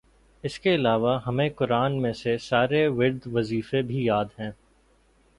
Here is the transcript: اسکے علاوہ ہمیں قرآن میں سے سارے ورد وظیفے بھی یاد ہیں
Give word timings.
اسکے 0.43 0.73
علاوہ 0.75 1.17
ہمیں 1.25 1.49
قرآن 1.49 2.01
میں 2.01 2.13
سے 2.13 2.37
سارے 2.37 2.85
ورد 2.87 3.27
وظیفے 3.33 3.81
بھی 3.81 4.03
یاد 4.05 4.39
ہیں 4.39 4.51